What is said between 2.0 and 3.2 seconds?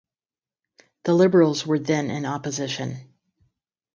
in opposition.